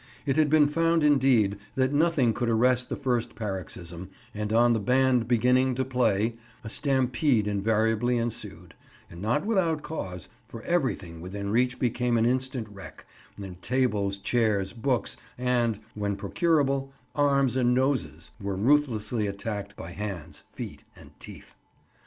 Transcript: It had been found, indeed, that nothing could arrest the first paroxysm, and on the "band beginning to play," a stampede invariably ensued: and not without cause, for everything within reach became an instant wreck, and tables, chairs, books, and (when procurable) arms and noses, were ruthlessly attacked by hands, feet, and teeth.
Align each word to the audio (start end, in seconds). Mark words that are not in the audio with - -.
It 0.25 0.35
had 0.35 0.49
been 0.49 0.67
found, 0.67 1.03
indeed, 1.03 1.59
that 1.75 1.93
nothing 1.93 2.33
could 2.33 2.49
arrest 2.49 2.89
the 2.89 2.95
first 2.95 3.35
paroxysm, 3.35 4.09
and 4.33 4.51
on 4.51 4.73
the 4.73 4.79
"band 4.79 5.27
beginning 5.27 5.75
to 5.75 5.85
play," 5.85 6.37
a 6.63 6.69
stampede 6.69 7.45
invariably 7.47 8.17
ensued: 8.17 8.73
and 9.11 9.21
not 9.21 9.45
without 9.45 9.83
cause, 9.83 10.27
for 10.47 10.63
everything 10.63 11.21
within 11.21 11.51
reach 11.51 11.77
became 11.77 12.17
an 12.17 12.25
instant 12.25 12.67
wreck, 12.71 13.05
and 13.37 13.61
tables, 13.61 14.17
chairs, 14.17 14.73
books, 14.73 15.17
and 15.37 15.79
(when 15.93 16.15
procurable) 16.15 16.91
arms 17.13 17.55
and 17.55 17.75
noses, 17.75 18.31
were 18.41 18.55
ruthlessly 18.55 19.27
attacked 19.27 19.75
by 19.75 19.91
hands, 19.91 20.41
feet, 20.51 20.83
and 20.95 21.11
teeth. 21.19 21.53